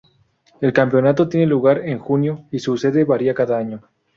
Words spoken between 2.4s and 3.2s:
y su sede